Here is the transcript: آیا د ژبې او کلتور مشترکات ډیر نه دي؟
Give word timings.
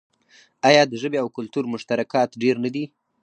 آیا 0.69 0.83
د 0.87 0.93
ژبې 1.01 1.17
او 1.23 1.27
کلتور 1.37 1.63
مشترکات 1.73 2.29
ډیر 2.41 2.55
نه 2.63 2.69
دي؟ 2.75 2.85